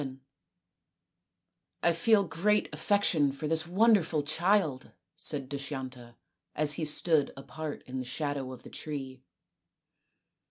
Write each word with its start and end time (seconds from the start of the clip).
VII" 0.01 0.19
I 1.83 1.91
feel 1.91 2.23
great 2.23 2.67
affection 2.73 3.31
for 3.31 3.47
this 3.47 3.67
wonderful 3.67 4.23
child," 4.23 4.93
said 5.15 5.47
Dushyanta, 5.47 6.15
as 6.55 6.73
he 6.73 6.85
stood 6.85 7.31
apart 7.37 7.83
in 7.85 7.99
the 7.99 8.03
shadow 8.03 8.51
of 8.51 8.63
the 8.63 8.71
tree. 8.71 9.21